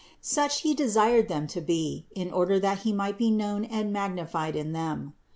Such 0.19 0.61
He 0.61 0.73
desired 0.73 1.27
them 1.27 1.45
to 1.45 1.61
be, 1.61 2.07
in 2.15 2.31
order 2.33 2.59
that 2.59 2.79
He 2.79 2.91
might 2.91 3.19
be 3.19 3.29
known 3.29 3.63
and 3.63 3.93
magnified 3.93 4.55
in 4.55 4.71
them. 4.71 5.13